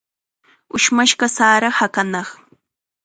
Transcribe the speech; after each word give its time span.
Ushmashqa 0.75 1.27
sara 1.35 1.69
hakanaq. 1.77 2.29